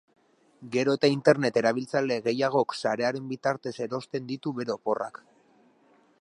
Gero 0.75 0.93
eta 0.97 1.09
internet 1.15 1.59
erabiltzaile 1.61 2.17
gehiagok 2.29 2.75
sarearen 2.79 3.29
bitartez 3.35 3.75
erosten 3.89 4.27
ditu 4.33 4.55
bere 4.63 4.75
oporrak. 4.77 5.23